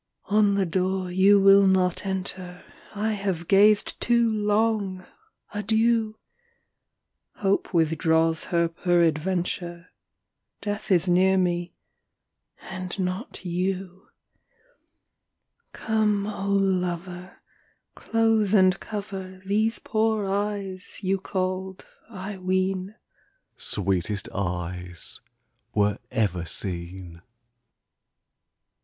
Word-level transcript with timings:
I. 0.31 0.35
On 0.37 0.55
the 0.55 0.65
door 0.65 1.11
you 1.11 1.39
will 1.39 1.67
not 1.67 2.07
enter, 2.07 2.63
I 2.95 3.11
have 3.11 3.47
gazed 3.47 4.01
too 4.01 4.31
long: 4.31 5.05
adieu! 5.53 6.17
Hope 7.35 7.71
withdraws 7.71 8.45
her 8.45 8.67
peradventure; 8.67 9.89
Death 10.59 10.89
is 10.89 11.07
near 11.07 11.37
me, 11.37 11.75
and 12.61 12.97
not 12.97 13.45
you. 13.45 14.07
Come, 15.71 16.25
O 16.25 16.47
lover, 16.49 17.37
Close 17.93 18.55
and 18.55 18.79
cover 18.79 19.39
These 19.45 19.77
poor 19.77 20.27
eyes, 20.27 20.97
you 21.03 21.19
called, 21.19 21.85
I 22.09 22.39
ween, 22.39 22.95
"Sweetest 23.55 24.29
eyes 24.33 25.21
were 25.75 25.99
ever 26.09 26.43
seen!" 26.43 27.21